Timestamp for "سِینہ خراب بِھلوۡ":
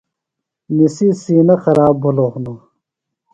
1.21-2.31